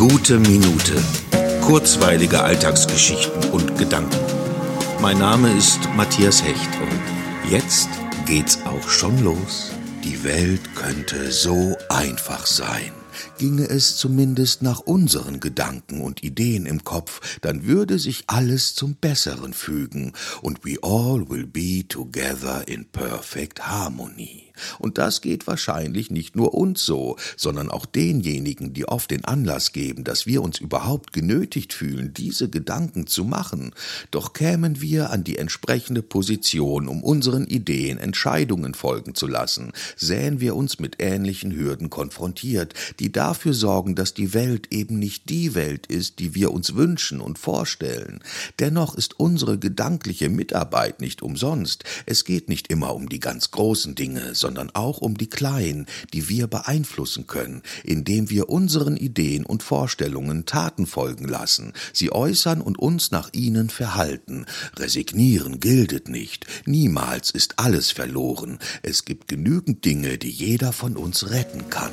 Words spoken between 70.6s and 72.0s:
von uns retten kann.